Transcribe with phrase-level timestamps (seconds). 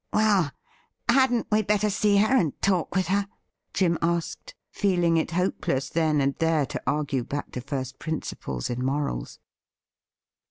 [0.13, 0.49] 'Well,
[1.07, 3.27] hadn't we better see her and talk with her?
[3.71, 8.83] Jim asked, feeling it hopeless then and there to argue back to first principles in
[8.83, 9.37] morals.